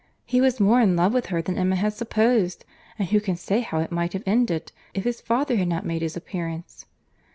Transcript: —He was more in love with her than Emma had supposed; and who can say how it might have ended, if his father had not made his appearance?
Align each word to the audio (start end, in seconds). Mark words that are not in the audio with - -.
—He 0.25 0.41
was 0.41 0.59
more 0.59 0.81
in 0.81 0.95
love 0.95 1.13
with 1.13 1.27
her 1.27 1.43
than 1.43 1.59
Emma 1.59 1.75
had 1.75 1.93
supposed; 1.93 2.65
and 2.97 3.09
who 3.09 3.19
can 3.19 3.35
say 3.35 3.59
how 3.59 3.81
it 3.81 3.91
might 3.91 4.13
have 4.13 4.23
ended, 4.25 4.71
if 4.95 5.03
his 5.03 5.21
father 5.21 5.57
had 5.57 5.67
not 5.67 5.85
made 5.85 6.01
his 6.01 6.17
appearance? 6.17 6.87